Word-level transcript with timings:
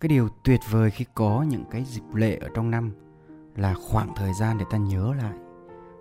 cái 0.00 0.08
điều 0.08 0.28
tuyệt 0.44 0.60
vời 0.70 0.90
khi 0.90 1.04
có 1.14 1.44
những 1.48 1.64
cái 1.70 1.84
dịp 1.84 2.14
lễ 2.14 2.36
ở 2.36 2.48
trong 2.54 2.70
năm 2.70 2.92
là 3.56 3.74
khoảng 3.74 4.14
thời 4.16 4.34
gian 4.34 4.58
để 4.58 4.64
ta 4.70 4.78
nhớ 4.78 5.14
lại, 5.14 5.34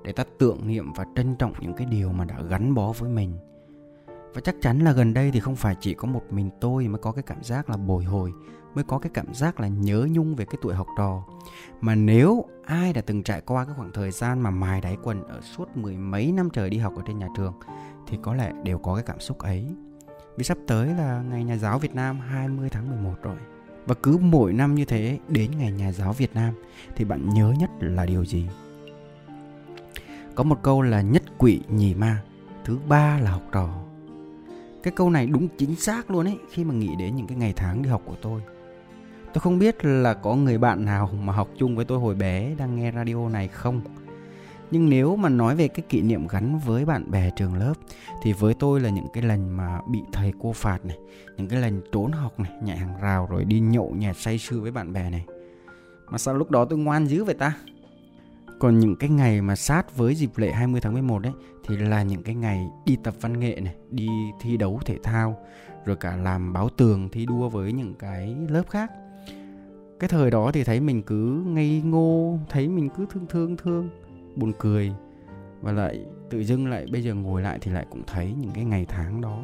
để 0.04 0.12
ta 0.12 0.24
tưởng 0.40 0.68
niệm 0.68 0.94
và 0.94 1.06
trân 1.16 1.36
trọng 1.36 1.54
những 1.60 1.74
cái 1.74 1.88
điều 1.92 2.12
mà 2.12 2.26
đã 2.26 2.42
gắn 2.50 2.74
bó 2.74 2.92
với 2.92 3.10
mình. 3.10 3.38
Và 4.34 4.42
chắc 4.42 4.56
chắn 4.62 4.80
là 4.80 4.92
gần 4.92 5.14
đây 5.14 5.32
thì 5.32 5.40
không 5.40 5.56
phải 5.56 5.76
chỉ 5.80 5.94
có 5.94 6.08
một 6.08 6.22
mình 6.30 6.50
tôi 6.62 6.88
mới 6.88 7.02
có 7.02 7.12
cái 7.12 7.24
cảm 7.24 7.44
giác 7.44 7.70
là 7.70 7.78
bồi 7.78 8.04
hồi, 8.04 8.34
mới 8.76 8.84
có 8.84 9.00
cái 9.00 9.12
cảm 9.14 9.34
giác 9.34 9.60
là 9.60 9.68
nhớ 9.68 10.08
nhung 10.12 10.36
về 10.36 10.46
cái 10.46 10.58
tuổi 10.62 10.76
học 10.76 10.88
trò. 10.98 11.24
Mà 11.82 11.96
nếu 11.96 12.46
ai 12.66 12.94
đã 12.94 13.02
từng 13.02 13.24
trải 13.24 13.42
qua 13.42 13.66
cái 13.66 13.74
khoảng 13.78 13.92
thời 13.94 14.12
gian 14.12 14.40
mà 14.40 14.50
mài 14.50 14.82
đáy 14.82 14.98
quần 15.04 15.28
ở 15.28 15.42
suốt 15.42 15.78
mười 15.78 15.98
mấy 15.98 16.32
năm 16.32 16.50
trời 16.50 16.70
đi 16.70 16.78
học 16.78 16.94
ở 16.96 17.02
trên 17.08 17.20
nhà 17.20 17.28
trường 17.38 17.54
thì 18.08 18.18
có 18.22 18.34
lẽ 18.34 18.54
đều 18.64 18.78
có 18.78 18.96
cái 18.96 19.04
cảm 19.04 19.20
xúc 19.20 19.40
ấy. 19.40 19.68
Vì 20.38 20.44
sắp 20.44 20.58
tới 20.68 20.88
là 20.88 21.22
ngày 21.30 21.44
nhà 21.44 21.58
giáo 21.58 21.80
Việt 21.80 21.96
Nam 21.96 22.20
20 22.20 22.70
tháng 22.70 22.90
11 22.90 23.16
rồi 23.22 23.38
và 23.88 23.96
cứ 24.04 24.18
mỗi 24.18 24.54
năm 24.54 24.76
như 24.76 24.86
thế 24.86 25.20
đến 25.28 25.52
ngày 25.58 25.72
nhà 25.72 25.92
giáo 25.92 26.14
Việt 26.14 26.36
Nam 26.36 26.54
thì 26.96 27.06
bạn 27.06 27.30
nhớ 27.30 27.54
nhất 27.60 27.70
là 27.80 28.06
điều 28.06 28.26
gì? 28.26 28.48
Có 30.36 30.44
một 30.44 30.64
câu 30.64 30.82
là 30.82 31.02
nhất 31.02 31.24
quỷ 31.38 31.62
nhì 31.70 31.94
ma, 31.94 32.24
thứ 32.66 32.80
ba 32.88 33.20
là 33.20 33.32
học 33.32 33.44
trò. 33.52 33.70
Cái 34.84 34.94
câu 34.96 35.10
này 35.10 35.28
đúng 35.28 35.48
chính 35.58 35.76
xác 35.76 36.12
luôn 36.12 36.28
ấy 36.28 36.38
khi 36.52 36.64
mà 36.64 36.74
nghĩ 36.74 36.96
đến 37.00 37.16
những 37.16 37.28
cái 37.28 37.38
ngày 37.38 37.54
tháng 37.56 37.82
đi 37.82 37.90
học 37.90 38.02
của 38.06 38.16
tôi. 38.22 38.42
Tôi 39.34 39.42
không 39.42 39.60
biết 39.60 39.86
là 39.86 40.14
có 40.14 40.36
người 40.36 40.58
bạn 40.58 40.86
nào 40.86 41.10
mà 41.24 41.34
học 41.34 41.50
chung 41.58 41.76
với 41.76 41.86
tôi 41.86 42.00
hồi 42.00 42.16
bé 42.16 42.56
đang 42.58 42.76
nghe 42.76 42.92
radio 42.92 43.30
này 43.30 43.48
không? 43.48 43.82
Nhưng 44.72 44.90
nếu 44.90 45.16
mà 45.16 45.30
nói 45.30 45.56
về 45.56 45.68
cái 45.68 45.86
kỷ 45.90 46.02
niệm 46.02 46.28
gắn 46.28 46.60
với 46.60 46.86
bạn 46.86 47.12
bè 47.12 47.30
trường 47.36 47.56
lớp 47.56 47.74
thì 48.24 48.34
với 48.34 48.54
tôi 48.54 48.80
là 48.80 48.90
những 48.90 49.08
cái 49.14 49.24
lần 49.24 49.58
mà 49.58 49.80
bị 49.92 50.00
thầy 50.12 50.34
cô 50.40 50.54
phạt 50.54 50.86
này, 50.86 50.98
những 51.38 51.48
cái 51.48 51.62
lần 51.62 51.82
trốn 51.92 52.12
học 52.12 52.40
này, 52.40 52.52
nhảy 52.64 52.78
hàng 52.78 53.02
rào 53.02 53.28
rồi 53.32 53.46
đi 53.46 53.60
nhậu 53.60 53.94
nhẹt 53.98 54.18
say 54.18 54.38
sưa 54.38 54.60
với 54.60 54.72
bạn 54.72 54.94
bè 54.94 55.10
này. 55.10 55.26
Mà 56.10 56.18
sao 56.18 56.34
lúc 56.34 56.52
đó 56.52 56.66
tôi 56.66 56.80
ngoan 56.80 57.06
dữ 57.06 57.24
vậy 57.24 57.36
ta? 57.36 57.54
Còn 58.60 58.80
những 58.80 58.96
cái 58.96 59.10
ngày 59.10 59.42
mà 59.42 59.56
sát 59.56 59.98
với 59.98 60.16
dịp 60.16 60.30
lễ 60.36 60.52
20 60.52 60.82
tháng 60.82 60.94
11 60.94 61.20
đấy 61.20 61.34
thì 61.68 61.78
là 61.78 62.04
những 62.04 62.24
cái 62.24 62.36
ngày 62.36 62.68
đi 62.86 62.98
tập 63.04 63.14
văn 63.22 63.40
nghệ 63.40 63.60
này, 63.64 63.76
đi 63.92 64.08
thi 64.42 64.58
đấu 64.58 64.80
thể 64.86 64.98
thao, 65.04 65.38
rồi 65.86 65.96
cả 65.96 66.16
làm 66.16 66.54
báo 66.54 66.70
tường 66.70 67.10
thi 67.12 67.26
đua 67.26 67.50
với 67.50 67.72
những 67.72 67.94
cái 68.00 68.36
lớp 68.50 68.70
khác. 68.70 68.92
Cái 70.00 70.08
thời 70.08 70.32
đó 70.32 70.52
thì 70.52 70.64
thấy 70.64 70.80
mình 70.80 71.02
cứ 71.02 71.44
ngây 71.46 71.82
ngô, 71.86 72.38
thấy 72.50 72.68
mình 72.68 72.90
cứ 72.98 73.06
thương 73.10 73.26
thương 73.30 73.58
thương, 73.58 73.90
buồn 74.38 74.54
cười 74.60 74.92
và 75.62 75.72
lại 75.72 76.06
tự 76.30 76.44
dưng 76.44 76.68
lại 76.68 76.86
bây 76.92 77.04
giờ 77.04 77.14
ngồi 77.14 77.42
lại 77.42 77.60
thì 77.62 77.72
lại 77.72 77.86
cũng 77.90 78.04
thấy 78.08 78.34
những 78.40 78.52
cái 78.54 78.66
ngày 78.66 78.86
tháng 78.86 79.22
đó. 79.22 79.44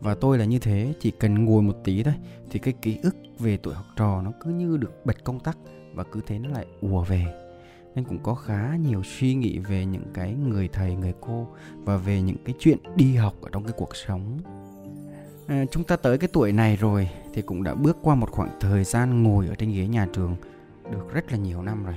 Và 0.00 0.14
tôi 0.14 0.38
là 0.38 0.44
như 0.44 0.58
thế 0.58 0.94
chỉ 1.00 1.10
cần 1.10 1.44
ngồi 1.44 1.62
một 1.62 1.76
tí 1.84 2.02
thôi 2.02 2.14
thì 2.50 2.58
cái 2.58 2.74
ký 2.82 2.98
ức 3.02 3.16
về 3.38 3.56
tuổi 3.56 3.74
học 3.74 3.84
trò 3.96 4.22
nó 4.22 4.32
cứ 4.40 4.50
như 4.50 4.76
được 4.76 5.06
bật 5.06 5.24
công 5.24 5.40
tắc 5.40 5.58
và 5.94 6.04
cứ 6.04 6.20
thế 6.26 6.38
nó 6.38 6.48
lại 6.50 6.66
ùa 6.80 7.02
về. 7.02 7.24
Nên 7.94 8.04
cũng 8.04 8.18
có 8.22 8.34
khá 8.34 8.76
nhiều 8.76 9.02
suy 9.02 9.34
nghĩ 9.34 9.58
về 9.58 9.86
những 9.86 10.04
cái 10.14 10.34
người 10.34 10.68
thầy 10.68 10.94
người 10.94 11.14
cô 11.20 11.48
và 11.84 11.96
về 11.96 12.22
những 12.22 12.36
cái 12.44 12.54
chuyện 12.58 12.78
đi 12.96 13.14
học 13.14 13.34
ở 13.42 13.48
trong 13.52 13.64
cái 13.64 13.72
cuộc 13.76 13.96
sống. 13.96 14.38
À, 15.46 15.64
chúng 15.70 15.84
ta 15.84 15.96
tới 15.96 16.18
cái 16.18 16.28
tuổi 16.32 16.52
này 16.52 16.76
rồi 16.76 17.10
thì 17.34 17.42
cũng 17.42 17.62
đã 17.62 17.74
bước 17.74 17.96
qua 18.02 18.14
một 18.14 18.30
khoảng 18.30 18.50
thời 18.60 18.84
gian 18.84 19.22
ngồi 19.22 19.48
ở 19.48 19.54
trên 19.54 19.72
ghế 19.72 19.86
nhà 19.86 20.06
trường 20.12 20.36
được 20.92 21.12
rất 21.14 21.32
là 21.32 21.38
nhiều 21.38 21.62
năm 21.62 21.84
rồi 21.84 21.94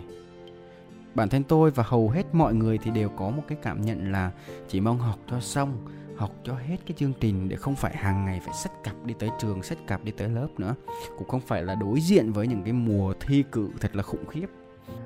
bản 1.17 1.29
thân 1.29 1.43
tôi 1.43 1.71
và 1.71 1.83
hầu 1.87 2.09
hết 2.09 2.23
mọi 2.33 2.53
người 2.53 2.77
thì 2.77 2.91
đều 2.91 3.09
có 3.09 3.29
một 3.29 3.43
cái 3.47 3.57
cảm 3.61 3.81
nhận 3.81 4.11
là 4.11 4.31
chỉ 4.67 4.81
mong 4.81 4.99
học 4.99 5.19
cho 5.31 5.39
xong, 5.39 5.87
học 6.17 6.31
cho 6.43 6.53
hết 6.53 6.77
cái 6.85 6.95
chương 6.97 7.13
trình 7.19 7.49
để 7.49 7.55
không 7.55 7.75
phải 7.75 7.97
hàng 7.97 8.25
ngày 8.25 8.41
phải 8.45 8.53
sách 8.53 8.71
cặp 8.83 8.95
đi 9.05 9.13
tới 9.19 9.29
trường 9.39 9.63
sách 9.63 9.77
cặp 9.87 10.03
đi 10.03 10.11
tới 10.11 10.29
lớp 10.29 10.47
nữa. 10.57 10.75
Cũng 11.17 11.27
không 11.27 11.41
phải 11.41 11.63
là 11.63 11.75
đối 11.75 12.01
diện 12.01 12.31
với 12.31 12.47
những 12.47 12.63
cái 12.63 12.73
mùa 12.73 13.13
thi 13.19 13.43
cử 13.51 13.69
thật 13.79 13.95
là 13.95 14.03
khủng 14.03 14.27
khiếp. 14.27 14.45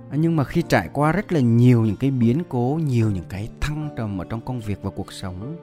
À, 0.09 0.17
nhưng 0.17 0.35
mà 0.35 0.43
khi 0.43 0.63
trải 0.69 0.89
qua 0.93 1.11
rất 1.11 1.31
là 1.31 1.39
nhiều 1.39 1.85
những 1.85 1.97
cái 1.97 2.11
biến 2.11 2.43
cố, 2.49 2.79
nhiều 2.83 3.11
những 3.11 3.25
cái 3.29 3.49
thăng 3.61 3.89
trầm 3.97 4.21
ở 4.21 4.25
trong 4.29 4.41
công 4.41 4.59
việc 4.59 4.83
và 4.83 4.89
cuộc 4.89 5.13
sống, 5.13 5.57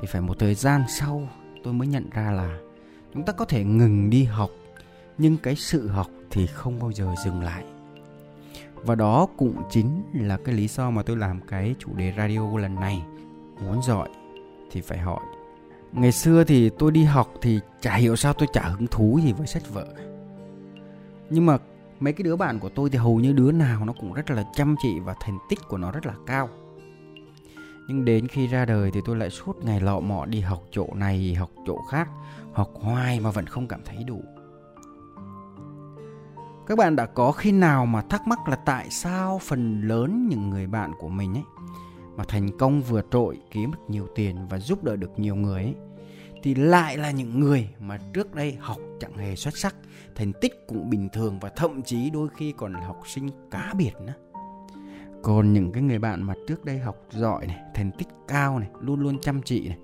thì 0.00 0.06
phải 0.06 0.20
một 0.20 0.38
thời 0.38 0.54
gian 0.54 0.82
sau 0.88 1.28
tôi 1.64 1.72
mới 1.72 1.88
nhận 1.88 2.10
ra 2.10 2.30
là 2.30 2.58
chúng 3.14 3.24
ta 3.24 3.32
có 3.32 3.44
thể 3.44 3.64
ngừng 3.64 4.10
đi 4.10 4.24
học, 4.24 4.50
nhưng 5.18 5.36
cái 5.36 5.56
sự 5.56 5.88
học 5.88 6.10
thì 6.30 6.46
không 6.46 6.78
bao 6.78 6.92
giờ 6.92 7.14
dừng 7.24 7.42
lại 7.42 7.64
và 8.86 8.94
đó 8.94 9.26
cũng 9.36 9.62
chính 9.70 10.02
là 10.12 10.36
cái 10.36 10.54
lý 10.54 10.68
do 10.68 10.90
mà 10.90 11.02
tôi 11.02 11.16
làm 11.16 11.40
cái 11.40 11.74
chủ 11.78 11.94
đề 11.94 12.12
radio 12.16 12.58
lần 12.58 12.74
này. 12.74 13.02
Muốn 13.60 13.82
giỏi 13.82 14.08
thì 14.70 14.80
phải 14.80 14.98
hỏi. 14.98 15.20
Ngày 15.92 16.12
xưa 16.12 16.44
thì 16.44 16.70
tôi 16.70 16.90
đi 16.92 17.04
học 17.04 17.32
thì 17.42 17.60
chả 17.80 17.94
hiểu 17.94 18.16
sao 18.16 18.32
tôi 18.32 18.48
chả 18.52 18.62
hứng 18.62 18.86
thú 18.86 19.20
gì 19.24 19.32
với 19.32 19.46
sách 19.46 19.62
vở. 19.72 19.86
Nhưng 21.30 21.46
mà 21.46 21.58
mấy 22.00 22.12
cái 22.12 22.22
đứa 22.22 22.36
bạn 22.36 22.58
của 22.58 22.68
tôi 22.68 22.90
thì 22.90 22.98
hầu 22.98 23.20
như 23.20 23.32
đứa 23.32 23.52
nào 23.52 23.84
nó 23.84 23.92
cũng 23.92 24.12
rất 24.12 24.30
là 24.30 24.44
chăm 24.54 24.76
chỉ 24.82 25.00
và 25.00 25.14
thành 25.20 25.38
tích 25.48 25.58
của 25.68 25.78
nó 25.78 25.90
rất 25.90 26.06
là 26.06 26.14
cao. 26.26 26.48
Nhưng 27.88 28.04
đến 28.04 28.28
khi 28.28 28.46
ra 28.46 28.64
đời 28.64 28.90
thì 28.90 29.00
tôi 29.04 29.16
lại 29.16 29.30
suốt 29.30 29.64
ngày 29.64 29.80
lọ 29.80 30.00
mọ 30.00 30.26
đi 30.26 30.40
học 30.40 30.62
chỗ 30.70 30.86
này, 30.94 31.34
học 31.34 31.50
chỗ 31.66 31.78
khác, 31.90 32.08
học 32.52 32.70
hoài 32.74 33.20
mà 33.20 33.30
vẫn 33.30 33.46
không 33.46 33.68
cảm 33.68 33.80
thấy 33.84 34.04
đủ 34.04 34.22
các 36.66 36.78
bạn 36.78 36.96
đã 36.96 37.06
có 37.06 37.32
khi 37.32 37.52
nào 37.52 37.86
mà 37.86 38.02
thắc 38.02 38.26
mắc 38.26 38.48
là 38.48 38.56
tại 38.56 38.90
sao 38.90 39.38
phần 39.42 39.80
lớn 39.80 40.28
những 40.28 40.50
người 40.50 40.66
bạn 40.66 40.92
của 40.98 41.08
mình 41.08 41.34
ấy 41.34 41.44
mà 42.16 42.24
thành 42.28 42.58
công 42.58 42.82
vừa 42.82 43.02
trội 43.10 43.38
kiếm 43.50 43.72
được 43.72 43.84
nhiều 43.88 44.06
tiền 44.14 44.48
và 44.48 44.58
giúp 44.58 44.84
đỡ 44.84 44.96
được 44.96 45.18
nhiều 45.18 45.36
người 45.36 45.62
ấy 45.62 45.74
thì 46.42 46.54
lại 46.54 46.96
là 46.96 47.10
những 47.10 47.40
người 47.40 47.68
mà 47.80 47.98
trước 48.14 48.34
đây 48.34 48.56
học 48.60 48.78
chẳng 49.00 49.16
hề 49.16 49.36
xuất 49.36 49.56
sắc, 49.56 49.74
thành 50.14 50.32
tích 50.40 50.66
cũng 50.66 50.90
bình 50.90 51.08
thường 51.12 51.38
và 51.40 51.48
thậm 51.56 51.82
chí 51.82 52.10
đôi 52.10 52.28
khi 52.36 52.54
còn 52.56 52.72
là 52.72 52.80
học 52.80 53.00
sinh 53.06 53.30
cá 53.50 53.72
biệt 53.76 53.92
nữa. 54.00 54.12
Còn 55.22 55.52
những 55.52 55.72
cái 55.72 55.82
người 55.82 55.98
bạn 55.98 56.22
mà 56.22 56.34
trước 56.48 56.64
đây 56.64 56.78
học 56.78 56.96
giỏi 57.10 57.46
này, 57.46 57.58
thành 57.74 57.90
tích 57.98 58.08
cao 58.28 58.58
này, 58.58 58.68
luôn 58.80 59.00
luôn 59.00 59.18
chăm 59.20 59.42
chỉ 59.42 59.68
này 59.68 59.78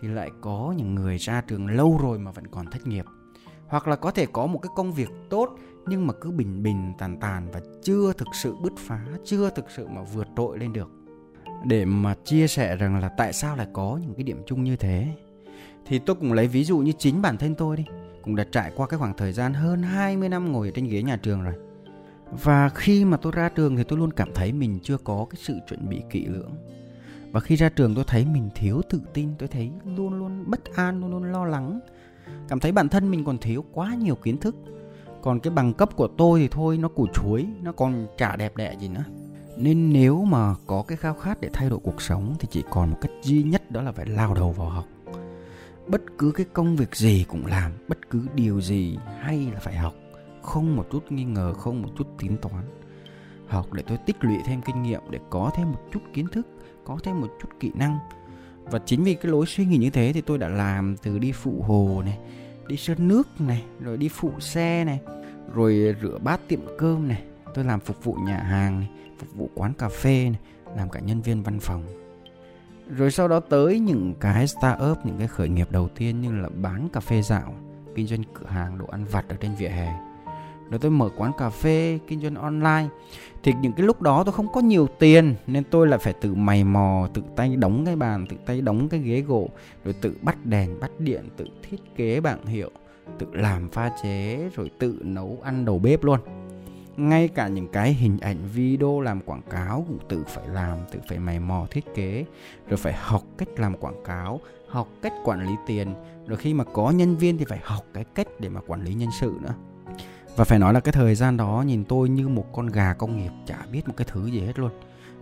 thì 0.00 0.08
lại 0.08 0.30
có 0.40 0.74
những 0.76 0.94
người 0.94 1.16
ra 1.16 1.40
trường 1.40 1.66
lâu 1.66 1.98
rồi 2.02 2.18
mà 2.18 2.30
vẫn 2.30 2.46
còn 2.46 2.66
thất 2.66 2.86
nghiệp. 2.86 3.04
Hoặc 3.66 3.88
là 3.88 3.96
có 3.96 4.10
thể 4.10 4.26
có 4.26 4.46
một 4.46 4.58
cái 4.58 4.70
công 4.76 4.92
việc 4.92 5.08
tốt 5.30 5.56
nhưng 5.88 6.06
mà 6.06 6.14
cứ 6.20 6.30
bình 6.30 6.62
bình 6.62 6.92
tàn 6.98 7.20
tàn 7.20 7.50
và 7.52 7.60
chưa 7.82 8.12
thực 8.12 8.28
sự 8.42 8.54
bứt 8.62 8.72
phá, 8.78 9.06
chưa 9.24 9.50
thực 9.50 9.70
sự 9.70 9.88
mà 9.88 10.02
vượt 10.02 10.28
trội 10.36 10.58
lên 10.58 10.72
được. 10.72 10.90
Để 11.64 11.84
mà 11.84 12.14
chia 12.24 12.46
sẻ 12.46 12.76
rằng 12.76 13.00
là 13.00 13.08
tại 13.08 13.32
sao 13.32 13.56
lại 13.56 13.66
có 13.72 13.98
những 14.02 14.14
cái 14.14 14.22
điểm 14.24 14.42
chung 14.46 14.64
như 14.64 14.76
thế 14.76 15.14
thì 15.86 15.98
tôi 15.98 16.16
cũng 16.16 16.32
lấy 16.32 16.46
ví 16.46 16.64
dụ 16.64 16.78
như 16.78 16.92
chính 16.98 17.22
bản 17.22 17.36
thân 17.36 17.54
tôi 17.54 17.76
đi. 17.76 17.84
Cũng 18.22 18.36
đã 18.36 18.44
trải 18.52 18.72
qua 18.76 18.86
cái 18.86 18.98
khoảng 18.98 19.16
thời 19.16 19.32
gian 19.32 19.54
hơn 19.54 19.82
20 19.82 20.28
năm 20.28 20.52
ngồi 20.52 20.68
ở 20.68 20.72
trên 20.74 20.88
ghế 20.88 21.02
nhà 21.02 21.16
trường 21.16 21.42
rồi. 21.42 21.54
Và 22.30 22.68
khi 22.68 23.04
mà 23.04 23.16
tôi 23.16 23.32
ra 23.32 23.48
trường 23.48 23.76
thì 23.76 23.84
tôi 23.84 23.98
luôn 23.98 24.12
cảm 24.12 24.28
thấy 24.34 24.52
mình 24.52 24.78
chưa 24.82 24.96
có 24.98 25.26
cái 25.30 25.40
sự 25.42 25.58
chuẩn 25.68 25.88
bị 25.88 26.02
kỹ 26.10 26.26
lưỡng. 26.26 26.54
Và 27.32 27.40
khi 27.40 27.56
ra 27.56 27.68
trường 27.68 27.94
tôi 27.94 28.04
thấy 28.06 28.24
mình 28.24 28.50
thiếu 28.54 28.80
tự 28.90 29.00
tin 29.14 29.28
tôi 29.38 29.48
thấy 29.48 29.70
luôn 29.84 30.18
luôn 30.18 30.44
bất 30.46 30.76
an 30.76 31.00
luôn 31.00 31.10
luôn 31.10 31.32
lo 31.32 31.44
lắng. 31.44 31.80
Cảm 32.48 32.60
thấy 32.60 32.72
bản 32.72 32.88
thân 32.88 33.10
mình 33.10 33.24
còn 33.24 33.38
thiếu 33.38 33.64
quá 33.72 33.94
nhiều 33.94 34.14
kiến 34.14 34.38
thức 34.38 34.56
còn 35.22 35.40
cái 35.40 35.50
bằng 35.50 35.72
cấp 35.72 35.96
của 35.96 36.08
tôi 36.08 36.40
thì 36.40 36.48
thôi, 36.48 36.78
nó 36.78 36.88
củ 36.88 37.06
chuối, 37.14 37.46
nó 37.62 37.72
còn 37.72 38.06
chả 38.16 38.36
đẹp 38.36 38.56
đẽ 38.56 38.74
gì 38.80 38.88
nữa. 38.88 39.04
Nên 39.56 39.92
nếu 39.92 40.24
mà 40.24 40.54
có 40.66 40.84
cái 40.88 40.96
khao 40.96 41.14
khát 41.14 41.40
để 41.40 41.50
thay 41.52 41.70
đổi 41.70 41.78
cuộc 41.82 42.02
sống 42.02 42.34
thì 42.38 42.48
chỉ 42.50 42.62
còn 42.70 42.90
một 42.90 42.98
cách 43.00 43.10
duy 43.22 43.42
nhất 43.42 43.70
đó 43.70 43.82
là 43.82 43.92
phải 43.92 44.06
lao 44.06 44.34
đầu 44.34 44.52
vào 44.52 44.68
học. 44.68 44.84
Bất 45.86 46.02
cứ 46.18 46.32
cái 46.32 46.46
công 46.52 46.76
việc 46.76 46.96
gì 46.96 47.24
cũng 47.28 47.46
làm, 47.46 47.72
bất 47.88 48.10
cứ 48.10 48.26
điều 48.34 48.60
gì 48.60 48.98
hay 49.20 49.50
là 49.54 49.60
phải 49.60 49.76
học, 49.76 49.94
không 50.42 50.76
một 50.76 50.86
chút 50.92 51.12
nghi 51.12 51.24
ngờ, 51.24 51.54
không 51.54 51.82
một 51.82 51.88
chút 51.98 52.06
tính 52.18 52.36
toán. 52.36 52.64
Học 53.46 53.72
để 53.72 53.82
tôi 53.86 53.98
tích 54.06 54.16
lũy 54.20 54.36
thêm 54.44 54.60
kinh 54.62 54.82
nghiệm, 54.82 55.00
để 55.10 55.18
có 55.30 55.50
thêm 55.56 55.72
một 55.72 55.80
chút 55.92 56.00
kiến 56.12 56.26
thức, 56.32 56.46
có 56.84 56.98
thêm 57.04 57.20
một 57.20 57.28
chút 57.42 57.48
kỹ 57.60 57.70
năng. 57.74 57.98
Và 58.64 58.78
chính 58.78 59.04
vì 59.04 59.14
cái 59.14 59.32
lối 59.32 59.46
suy 59.46 59.66
nghĩ 59.66 59.78
như 59.78 59.90
thế 59.90 60.12
thì 60.12 60.20
tôi 60.20 60.38
đã 60.38 60.48
làm 60.48 60.96
từ 61.02 61.18
đi 61.18 61.32
phụ 61.32 61.62
hồ 61.66 62.02
này 62.04 62.18
đi 62.68 62.76
sơn 62.76 63.08
nước 63.08 63.40
này, 63.40 63.64
rồi 63.80 63.96
đi 63.96 64.08
phụ 64.08 64.32
xe 64.40 64.84
này, 64.84 65.00
rồi 65.54 65.96
rửa 66.02 66.18
bát 66.18 66.40
tiệm 66.48 66.60
cơm 66.78 67.08
này. 67.08 67.22
Tôi 67.54 67.64
làm 67.64 67.80
phục 67.80 68.04
vụ 68.04 68.14
nhà 68.14 68.36
hàng 68.38 68.80
này, 68.80 68.88
phục 69.18 69.34
vụ 69.34 69.50
quán 69.54 69.72
cà 69.78 69.88
phê 69.88 70.30
này, 70.30 70.40
làm 70.76 70.90
cả 70.90 71.00
nhân 71.00 71.22
viên 71.22 71.42
văn 71.42 71.58
phòng. 71.60 71.82
Rồi 72.96 73.10
sau 73.10 73.28
đó 73.28 73.40
tới 73.40 73.78
những 73.78 74.14
cái 74.20 74.46
startup, 74.46 75.06
những 75.06 75.18
cái 75.18 75.26
khởi 75.26 75.48
nghiệp 75.48 75.70
đầu 75.70 75.88
tiên 75.88 76.20
như 76.20 76.32
là 76.32 76.48
bán 76.48 76.88
cà 76.92 77.00
phê 77.00 77.22
dạo, 77.22 77.54
kinh 77.94 78.06
doanh 78.06 78.22
cửa 78.34 78.46
hàng, 78.46 78.78
đồ 78.78 78.86
ăn 78.86 79.04
vặt 79.04 79.24
ở 79.28 79.36
trên 79.40 79.54
vỉa 79.58 79.68
hè 79.68 80.07
rồi 80.70 80.78
tôi 80.78 80.90
mở 80.90 81.08
quán 81.16 81.32
cà 81.38 81.50
phê 81.50 81.98
kinh 82.06 82.20
doanh 82.20 82.34
online. 82.34 82.88
Thì 83.42 83.52
những 83.62 83.72
cái 83.72 83.86
lúc 83.86 84.02
đó 84.02 84.24
tôi 84.24 84.32
không 84.32 84.52
có 84.52 84.60
nhiều 84.60 84.88
tiền, 84.98 85.34
nên 85.46 85.64
tôi 85.64 85.86
lại 85.86 85.98
phải 85.98 86.12
tự 86.12 86.34
mày 86.34 86.64
mò, 86.64 87.08
tự 87.14 87.22
tay 87.36 87.56
đóng 87.56 87.84
cái 87.86 87.96
bàn, 87.96 88.26
tự 88.26 88.36
tay 88.46 88.60
đóng 88.60 88.88
cái 88.88 89.00
ghế 89.00 89.20
gỗ, 89.20 89.48
rồi 89.84 89.94
tự 90.00 90.16
bắt 90.22 90.46
đèn, 90.46 90.80
bắt 90.80 90.90
điện, 90.98 91.28
tự 91.36 91.44
thiết 91.62 91.96
kế 91.96 92.20
bảng 92.20 92.46
hiệu, 92.46 92.70
tự 93.18 93.26
làm 93.32 93.68
pha 93.68 93.90
chế, 94.02 94.48
rồi 94.54 94.70
tự 94.78 94.98
nấu 95.02 95.38
ăn 95.42 95.64
đầu 95.64 95.78
bếp 95.78 96.04
luôn. 96.04 96.20
Ngay 96.96 97.28
cả 97.28 97.48
những 97.48 97.68
cái 97.68 97.92
hình 97.92 98.18
ảnh 98.20 98.36
video 98.54 99.00
làm 99.00 99.20
quảng 99.20 99.42
cáo 99.50 99.84
cũng 99.88 99.98
tự 100.08 100.24
phải 100.26 100.48
làm, 100.48 100.78
tự 100.92 101.00
phải 101.08 101.18
mày 101.18 101.40
mò 101.40 101.66
thiết 101.70 101.94
kế, 101.94 102.24
rồi 102.68 102.76
phải 102.76 102.92
học 102.92 103.22
cách 103.38 103.48
làm 103.56 103.76
quảng 103.76 104.04
cáo, 104.04 104.40
học 104.68 104.88
cách 105.02 105.12
quản 105.24 105.46
lý 105.46 105.52
tiền. 105.66 105.94
Rồi 106.26 106.36
khi 106.38 106.54
mà 106.54 106.64
có 106.64 106.90
nhân 106.90 107.16
viên 107.16 107.38
thì 107.38 107.44
phải 107.44 107.58
học 107.62 107.84
cái 107.94 108.04
cách 108.14 108.28
để 108.38 108.48
mà 108.48 108.60
quản 108.66 108.82
lý 108.82 108.94
nhân 108.94 109.08
sự 109.20 109.34
nữa 109.40 109.54
và 110.38 110.44
phải 110.44 110.58
nói 110.58 110.72
là 110.72 110.80
cái 110.80 110.92
thời 110.92 111.14
gian 111.14 111.36
đó 111.36 111.64
nhìn 111.66 111.84
tôi 111.84 112.08
như 112.08 112.28
một 112.28 112.44
con 112.52 112.66
gà 112.66 112.94
công 112.94 113.16
nghiệp, 113.16 113.30
chả 113.46 113.58
biết 113.72 113.88
một 113.88 113.94
cái 113.96 114.06
thứ 114.10 114.26
gì 114.26 114.40
hết 114.40 114.58
luôn. 114.58 114.70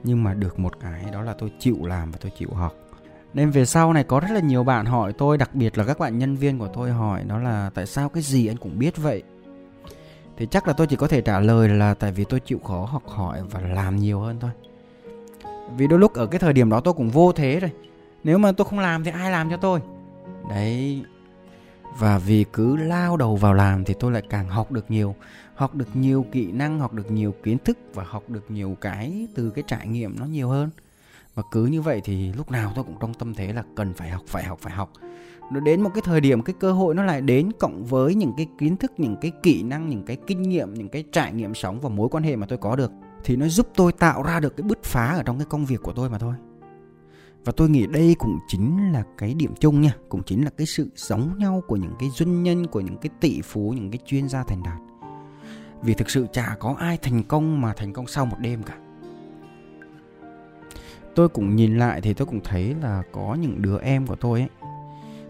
Nhưng 0.04 0.24
mà 0.24 0.34
được 0.34 0.58
một 0.58 0.80
cái, 0.80 1.04
đó 1.12 1.22
là 1.22 1.34
tôi 1.38 1.52
chịu 1.58 1.76
làm 1.82 2.10
và 2.10 2.18
tôi 2.22 2.32
chịu 2.38 2.48
học. 2.52 2.74
Nên 3.34 3.50
về 3.50 3.64
sau 3.64 3.92
này 3.92 4.04
có 4.04 4.20
rất 4.20 4.30
là 4.30 4.40
nhiều 4.40 4.64
bạn 4.64 4.86
hỏi 4.86 5.12
tôi, 5.12 5.38
đặc 5.38 5.54
biệt 5.54 5.78
là 5.78 5.84
các 5.84 5.98
bạn 5.98 6.18
nhân 6.18 6.36
viên 6.36 6.58
của 6.58 6.68
tôi 6.74 6.90
hỏi, 6.90 7.24
đó 7.24 7.38
là 7.38 7.70
tại 7.74 7.86
sao 7.86 8.08
cái 8.08 8.22
gì 8.22 8.46
anh 8.46 8.56
cũng 8.56 8.78
biết 8.78 8.96
vậy? 8.96 9.22
Thì 10.36 10.46
chắc 10.50 10.68
là 10.68 10.72
tôi 10.72 10.86
chỉ 10.86 10.96
có 10.96 11.08
thể 11.08 11.20
trả 11.20 11.40
lời 11.40 11.68
là 11.68 11.94
tại 11.94 12.12
vì 12.12 12.24
tôi 12.24 12.40
chịu 12.40 12.58
khó 12.58 12.84
học 12.84 13.02
hỏi 13.06 13.42
và 13.50 13.60
làm 13.60 13.96
nhiều 13.96 14.20
hơn 14.20 14.36
thôi. 14.40 14.50
Vì 15.76 15.86
đôi 15.86 15.98
lúc 15.98 16.14
ở 16.14 16.26
cái 16.26 16.38
thời 16.38 16.52
điểm 16.52 16.70
đó 16.70 16.80
tôi 16.80 16.94
cũng 16.94 17.10
vô 17.10 17.32
thế 17.32 17.60
rồi. 17.60 17.70
Nếu 18.24 18.38
mà 18.38 18.52
tôi 18.52 18.66
không 18.70 18.78
làm 18.78 19.04
thì 19.04 19.10
ai 19.10 19.30
làm 19.30 19.50
cho 19.50 19.56
tôi? 19.56 19.80
Đấy 20.50 21.02
và 21.98 22.18
vì 22.18 22.44
cứ 22.52 22.76
lao 22.76 23.16
đầu 23.16 23.36
vào 23.36 23.54
làm 23.54 23.84
thì 23.84 23.94
tôi 24.00 24.12
lại 24.12 24.22
càng 24.30 24.48
học 24.48 24.72
được 24.72 24.90
nhiều. 24.90 25.14
Học 25.54 25.74
được 25.74 25.88
nhiều 25.94 26.26
kỹ 26.32 26.52
năng, 26.52 26.80
học 26.80 26.92
được 26.92 27.10
nhiều 27.10 27.34
kiến 27.42 27.58
thức 27.64 27.78
và 27.94 28.04
học 28.04 28.22
được 28.28 28.50
nhiều 28.50 28.76
cái 28.80 29.28
từ 29.34 29.50
cái 29.50 29.64
trải 29.66 29.86
nghiệm 29.88 30.18
nó 30.18 30.24
nhiều 30.24 30.48
hơn. 30.48 30.70
Và 31.34 31.42
cứ 31.50 31.66
như 31.66 31.82
vậy 31.82 32.00
thì 32.04 32.32
lúc 32.32 32.50
nào 32.50 32.72
tôi 32.74 32.84
cũng 32.84 32.96
trong 33.00 33.14
tâm 33.14 33.34
thế 33.34 33.52
là 33.52 33.64
cần 33.76 33.94
phải 33.94 34.10
học 34.10 34.22
phải 34.26 34.44
học 34.44 34.58
phải 34.62 34.72
học. 34.72 34.92
Nó 35.52 35.60
đến 35.60 35.82
một 35.82 35.90
cái 35.94 36.02
thời 36.04 36.20
điểm, 36.20 36.42
cái 36.42 36.54
cơ 36.60 36.72
hội 36.72 36.94
nó 36.94 37.02
lại 37.02 37.20
đến 37.20 37.52
cộng 37.58 37.84
với 37.84 38.14
những 38.14 38.32
cái 38.36 38.46
kiến 38.58 38.76
thức, 38.76 38.92
những 38.98 39.16
cái 39.20 39.32
kỹ 39.42 39.62
năng, 39.62 39.88
những 39.88 40.02
cái 40.02 40.16
kinh 40.26 40.42
nghiệm, 40.42 40.74
những 40.74 40.88
cái 40.88 41.04
trải 41.12 41.32
nghiệm 41.32 41.54
sống 41.54 41.80
và 41.80 41.88
mối 41.88 42.08
quan 42.08 42.24
hệ 42.24 42.36
mà 42.36 42.46
tôi 42.46 42.58
có 42.58 42.76
được. 42.76 42.90
Thì 43.24 43.36
nó 43.36 43.48
giúp 43.48 43.68
tôi 43.74 43.92
tạo 43.92 44.22
ra 44.22 44.40
được 44.40 44.56
cái 44.56 44.64
bứt 44.68 44.84
phá 44.84 45.06
ở 45.06 45.22
trong 45.22 45.38
cái 45.38 45.46
công 45.50 45.66
việc 45.66 45.82
của 45.82 45.92
tôi 45.92 46.10
mà 46.10 46.18
thôi 46.18 46.34
và 47.46 47.52
tôi 47.56 47.70
nghĩ 47.70 47.86
đây 47.86 48.16
cũng 48.18 48.38
chính 48.48 48.92
là 48.92 49.04
cái 49.18 49.34
điểm 49.34 49.54
chung 49.60 49.80
nha 49.80 49.94
cũng 50.08 50.22
chính 50.22 50.44
là 50.44 50.50
cái 50.56 50.66
sự 50.66 50.88
giống 50.96 51.38
nhau 51.38 51.62
của 51.66 51.76
những 51.76 51.92
cái 51.98 52.10
doanh 52.10 52.42
nhân 52.42 52.66
của 52.66 52.80
những 52.80 52.96
cái 52.96 53.10
tỷ 53.20 53.40
phú 53.40 53.72
những 53.76 53.90
cái 53.90 53.98
chuyên 54.06 54.28
gia 54.28 54.42
thành 54.42 54.62
đạt. 54.62 54.78
Vì 55.82 55.94
thực 55.94 56.10
sự 56.10 56.26
chả 56.32 56.56
có 56.60 56.74
ai 56.78 56.98
thành 57.02 57.22
công 57.22 57.60
mà 57.60 57.72
thành 57.72 57.92
công 57.92 58.06
sau 58.06 58.26
một 58.26 58.36
đêm 58.40 58.62
cả. 58.62 58.78
Tôi 61.14 61.28
cũng 61.28 61.56
nhìn 61.56 61.78
lại 61.78 62.00
thì 62.00 62.14
tôi 62.14 62.26
cũng 62.26 62.40
thấy 62.44 62.74
là 62.82 63.02
có 63.12 63.36
những 63.40 63.62
đứa 63.62 63.78
em 63.78 64.06
của 64.06 64.16
tôi 64.16 64.40
ấy 64.40 64.48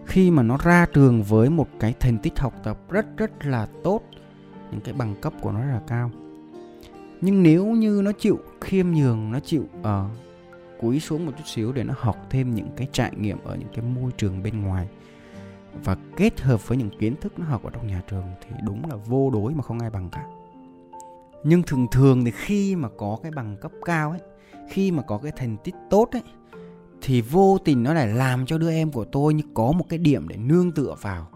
khi 0.05 0.31
mà 0.31 0.43
nó 0.43 0.57
ra 0.63 0.85
trường 0.93 1.23
với 1.23 1.49
một 1.49 1.67
cái 1.79 1.93
thành 1.99 2.17
tích 2.17 2.39
học 2.39 2.53
tập 2.63 2.79
rất 2.89 3.17
rất 3.17 3.45
là 3.45 3.67
tốt 3.83 4.01
những 4.71 4.81
cái 4.81 4.93
bằng 4.93 5.15
cấp 5.21 5.33
của 5.41 5.51
nó 5.51 5.59
rất 5.59 5.73
là 5.73 5.81
cao. 5.87 6.11
Nhưng 7.21 7.43
nếu 7.43 7.65
như 7.65 8.01
nó 8.03 8.11
chịu 8.11 8.39
khiêm 8.61 8.91
nhường 8.91 9.31
nó 9.31 9.39
chịu 9.39 9.63
uh, 9.79 10.26
cúi 10.79 10.99
xuống 10.99 11.25
một 11.25 11.31
chút 11.37 11.43
xíu 11.45 11.71
để 11.71 11.83
nó 11.83 11.93
học 11.97 12.17
thêm 12.29 12.55
những 12.55 12.69
cái 12.77 12.87
trải 12.91 13.11
nghiệm 13.17 13.37
ở 13.43 13.55
những 13.55 13.69
cái 13.73 13.85
môi 13.85 14.11
trường 14.17 14.43
bên 14.43 14.61
ngoài. 14.61 14.87
Và 15.83 15.97
kết 16.17 16.41
hợp 16.41 16.67
với 16.67 16.77
những 16.77 16.89
kiến 16.99 17.15
thức 17.21 17.39
nó 17.39 17.45
học 17.45 17.63
ở 17.63 17.69
trong 17.69 17.87
nhà 17.87 18.01
trường 18.09 18.23
thì 18.41 18.55
đúng 18.65 18.89
là 18.89 18.95
vô 18.95 19.29
đối 19.29 19.53
mà 19.53 19.63
không 19.63 19.79
ai 19.79 19.89
bằng 19.89 20.09
cả. 20.11 20.25
Nhưng 21.43 21.63
thường 21.63 21.87
thường 21.91 22.25
thì 22.25 22.31
khi 22.31 22.75
mà 22.75 22.89
có 22.97 23.17
cái 23.23 23.31
bằng 23.31 23.57
cấp 23.61 23.71
cao 23.85 24.11
ấy, 24.11 24.19
khi 24.69 24.91
mà 24.91 25.03
có 25.03 25.17
cái 25.17 25.31
thành 25.35 25.57
tích 25.63 25.75
tốt 25.89 26.09
ấy, 26.11 26.23
thì 27.01 27.21
vô 27.21 27.57
tình 27.65 27.83
nó 27.83 27.93
lại 27.93 28.07
làm 28.07 28.45
cho 28.45 28.57
đứa 28.57 28.71
em 28.71 28.91
của 28.91 29.05
tôi 29.05 29.33
như 29.33 29.43
có 29.53 29.71
một 29.71 29.85
cái 29.89 29.99
điểm 29.99 30.27
để 30.27 30.37
nương 30.37 30.71
tựa 30.71 30.95
vào. 31.01 31.27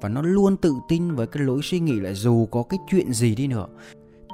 Và 0.00 0.08
nó 0.08 0.22
luôn 0.22 0.56
tự 0.56 0.74
tin 0.88 1.14
với 1.14 1.26
cái 1.26 1.42
lối 1.42 1.60
suy 1.62 1.80
nghĩ 1.80 2.00
là 2.00 2.12
dù 2.12 2.46
có 2.46 2.62
cái 2.62 2.78
chuyện 2.90 3.12
gì 3.12 3.34
đi 3.34 3.46
nữa 3.46 3.66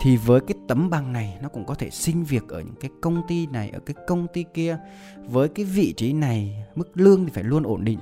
thì 0.01 0.17
với 0.17 0.41
cái 0.41 0.55
tấm 0.69 0.91
bằng 0.91 1.13
này, 1.13 1.39
nó 1.43 1.49
cũng 1.49 1.65
có 1.65 1.75
thể 1.75 1.91
xin 1.91 2.23
việc 2.23 2.49
ở 2.49 2.61
những 2.61 2.75
cái 2.81 2.91
công 3.01 3.23
ty 3.29 3.47
này, 3.47 3.71
ở 3.71 3.81
cái 3.81 3.95
công 4.07 4.27
ty 4.33 4.45
kia. 4.55 4.79
Với 5.27 5.49
cái 5.49 5.65
vị 5.65 5.95
trí 5.97 6.13
này, 6.13 6.65
mức 6.75 6.91
lương 6.95 7.25
thì 7.25 7.31
phải 7.35 7.45
luôn 7.45 7.63
ổn 7.63 7.85
định. 7.85 7.99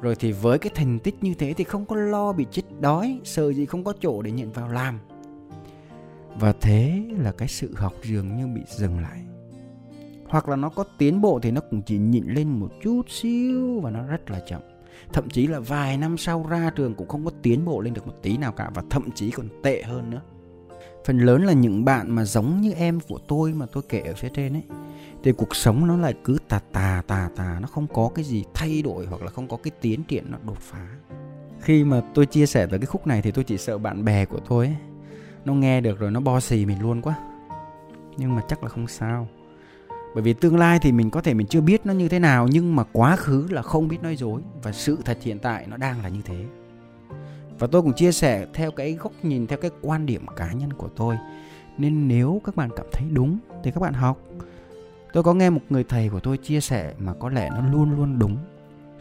Rồi 0.00 0.16
thì 0.16 0.32
với 0.32 0.58
cái 0.58 0.72
thành 0.74 0.98
tích 0.98 1.14
như 1.20 1.34
thế 1.34 1.52
thì 1.52 1.64
không 1.64 1.86
có 1.86 1.96
lo 1.96 2.32
bị 2.32 2.46
chết 2.50 2.62
đói, 2.80 3.20
sợ 3.24 3.52
gì 3.52 3.66
không 3.66 3.84
có 3.84 3.92
chỗ 4.00 4.22
để 4.22 4.30
nhận 4.30 4.52
vào 4.52 4.68
làm. 4.68 4.98
Và 6.40 6.52
thế 6.60 7.04
là 7.18 7.32
cái 7.32 7.48
sự 7.48 7.74
học 7.76 7.92
dường 8.02 8.36
như 8.36 8.46
bị 8.46 8.60
dừng 8.68 9.00
lại. 9.00 9.20
Hoặc 10.28 10.48
là 10.48 10.56
nó 10.56 10.68
có 10.68 10.84
tiến 10.98 11.20
bộ 11.20 11.40
thì 11.42 11.50
nó 11.50 11.60
cũng 11.70 11.82
chỉ 11.82 11.98
nhịn 11.98 12.24
lên 12.26 12.48
một 12.48 12.70
chút 12.82 13.10
xíu 13.10 13.80
và 13.80 13.90
nó 13.90 14.06
rất 14.06 14.30
là 14.30 14.40
chậm. 14.48 14.60
Thậm 15.12 15.28
chí 15.28 15.46
là 15.46 15.60
vài 15.60 15.98
năm 15.98 16.18
sau 16.18 16.46
ra 16.48 16.70
trường 16.76 16.94
cũng 16.94 17.08
không 17.08 17.24
có 17.24 17.30
tiến 17.42 17.64
bộ 17.64 17.80
lên 17.80 17.94
được 17.94 18.06
một 18.06 18.14
tí 18.22 18.36
nào 18.36 18.52
cả 18.52 18.70
và 18.74 18.82
thậm 18.90 19.10
chí 19.14 19.30
còn 19.30 19.48
tệ 19.62 19.82
hơn 19.82 20.10
nữa 20.10 20.20
phần 21.04 21.18
lớn 21.18 21.44
là 21.44 21.52
những 21.52 21.84
bạn 21.84 22.10
mà 22.10 22.24
giống 22.24 22.60
như 22.60 22.72
em 22.72 23.00
của 23.08 23.18
tôi 23.28 23.52
mà 23.52 23.66
tôi 23.72 23.82
kể 23.88 24.00
ở 24.00 24.14
phía 24.14 24.28
trên 24.28 24.52
ấy. 24.52 24.62
Thì 25.22 25.32
cuộc 25.32 25.56
sống 25.56 25.86
nó 25.86 25.96
lại 25.96 26.14
cứ 26.24 26.38
tà 26.48 26.60
tà 26.72 27.02
tà 27.06 27.28
tà, 27.36 27.58
nó 27.60 27.68
không 27.68 27.86
có 27.86 28.10
cái 28.14 28.24
gì 28.24 28.44
thay 28.54 28.82
đổi 28.82 29.06
hoặc 29.06 29.22
là 29.22 29.30
không 29.30 29.48
có 29.48 29.56
cái 29.56 29.70
tiến 29.80 30.02
triển 30.04 30.30
nó 30.30 30.38
đột 30.46 30.58
phá. 30.60 30.86
Khi 31.60 31.84
mà 31.84 32.02
tôi 32.14 32.26
chia 32.26 32.46
sẻ 32.46 32.66
tới 32.66 32.78
cái 32.78 32.86
khúc 32.86 33.06
này 33.06 33.22
thì 33.22 33.30
tôi 33.30 33.44
chỉ 33.44 33.58
sợ 33.58 33.78
bạn 33.78 34.04
bè 34.04 34.24
của 34.24 34.40
tôi 34.48 34.66
ấy, 34.66 34.76
nó 35.44 35.54
nghe 35.54 35.80
được 35.80 35.98
rồi 35.98 36.10
nó 36.10 36.20
bo 36.20 36.40
xì 36.40 36.66
mình 36.66 36.82
luôn 36.82 37.02
quá. 37.02 37.14
Nhưng 38.16 38.36
mà 38.36 38.42
chắc 38.48 38.62
là 38.62 38.68
không 38.68 38.88
sao. 38.88 39.28
Bởi 40.14 40.22
vì 40.22 40.32
tương 40.32 40.56
lai 40.56 40.78
thì 40.82 40.92
mình 40.92 41.10
có 41.10 41.20
thể 41.20 41.34
mình 41.34 41.46
chưa 41.46 41.60
biết 41.60 41.86
nó 41.86 41.92
như 41.92 42.08
thế 42.08 42.18
nào, 42.18 42.48
nhưng 42.48 42.76
mà 42.76 42.84
quá 42.92 43.16
khứ 43.16 43.46
là 43.50 43.62
không 43.62 43.88
biết 43.88 44.02
nói 44.02 44.16
dối 44.16 44.42
và 44.62 44.72
sự 44.72 44.98
thật 45.04 45.18
hiện 45.22 45.38
tại 45.38 45.66
nó 45.68 45.76
đang 45.76 46.02
là 46.02 46.08
như 46.08 46.20
thế 46.24 46.44
và 47.58 47.66
tôi 47.66 47.82
cũng 47.82 47.92
chia 47.92 48.12
sẻ 48.12 48.46
theo 48.54 48.70
cái 48.70 48.92
góc 48.92 49.12
nhìn, 49.22 49.46
theo 49.46 49.58
cái 49.58 49.70
quan 49.82 50.06
điểm 50.06 50.26
cá 50.36 50.52
nhân 50.52 50.72
của 50.72 50.88
tôi. 50.96 51.16
Nên 51.78 52.08
nếu 52.08 52.40
các 52.44 52.56
bạn 52.56 52.70
cảm 52.76 52.86
thấy 52.92 53.06
đúng 53.12 53.38
thì 53.62 53.70
các 53.70 53.80
bạn 53.80 53.92
học. 53.92 54.18
Tôi 55.12 55.22
có 55.22 55.34
nghe 55.34 55.50
một 55.50 55.60
người 55.68 55.84
thầy 55.84 56.08
của 56.08 56.20
tôi 56.20 56.38
chia 56.38 56.60
sẻ 56.60 56.94
mà 56.98 57.14
có 57.14 57.28
lẽ 57.28 57.50
nó 57.50 57.68
luôn 57.72 57.96
luôn 57.96 58.18
đúng. 58.18 58.36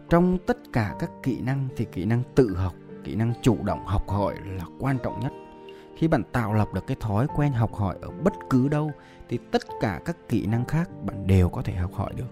Trong 0.10 0.38
tất 0.46 0.58
cả 0.74 0.96
các 1.00 1.12
kỹ 1.24 1.42
năng 1.42 1.68
thì 1.76 1.86
kỹ 1.92 2.06
năng 2.06 2.24
tự 2.36 2.56
học, 2.56 2.74
kỹ 3.04 3.16
năng 3.16 3.34
chủ 3.42 3.58
động 3.64 3.86
học 3.86 4.10
hỏi 4.10 4.36
là 4.58 4.66
quan 4.80 4.98
trọng 5.04 5.20
nhất. 5.20 5.32
Khi 5.98 6.08
bạn 6.08 6.24
tạo 6.32 6.54
lập 6.54 6.68
được 6.74 6.88
cái 6.88 6.98
thói 7.00 7.28
quen 7.36 7.52
học 7.52 7.74
hỏi 7.74 7.96
ở 8.02 8.10
bất 8.24 8.34
cứ 8.50 8.68
đâu 8.68 8.92
thì 9.30 9.40
tất 9.52 9.62
cả 9.82 10.02
các 10.06 10.18
kỹ 10.30 10.46
năng 10.46 10.66
khác 10.66 10.90
bạn 11.06 11.28
đều 11.28 11.50
có 11.50 11.62
thể 11.62 11.74
học 11.74 11.94
hỏi 11.94 12.14
được. 12.16 12.26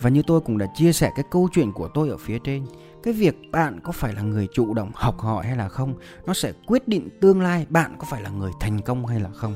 Và 0.00 0.10
như 0.10 0.22
tôi 0.26 0.40
cũng 0.40 0.58
đã 0.58 0.66
chia 0.74 0.92
sẻ 0.92 1.10
cái 1.16 1.24
câu 1.30 1.48
chuyện 1.52 1.72
của 1.72 1.88
tôi 1.94 2.08
ở 2.08 2.16
phía 2.16 2.38
trên 2.44 2.66
cái 3.02 3.14
việc 3.14 3.36
bạn 3.52 3.80
có 3.80 3.92
phải 3.92 4.12
là 4.12 4.22
người 4.22 4.48
chủ 4.52 4.74
động 4.74 4.90
học 4.94 5.18
hỏi 5.18 5.46
hay 5.46 5.56
là 5.56 5.68
không, 5.68 5.94
nó 6.26 6.34
sẽ 6.34 6.52
quyết 6.66 6.88
định 6.88 7.08
tương 7.20 7.40
lai 7.40 7.66
bạn 7.68 7.96
có 7.98 8.06
phải 8.10 8.22
là 8.22 8.30
người 8.30 8.52
thành 8.60 8.80
công 8.82 9.06
hay 9.06 9.20
là 9.20 9.30
không. 9.30 9.54